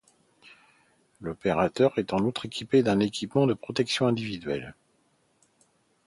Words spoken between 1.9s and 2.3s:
est en